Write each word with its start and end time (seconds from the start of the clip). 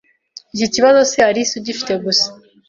Iki 0.55 0.67
kibazo 0.73 0.99
si 1.09 1.17
Alice 1.27 1.53
ugifite 1.59 1.93
gusa. 2.05 2.27